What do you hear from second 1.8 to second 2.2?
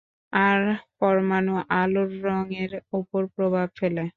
আলোর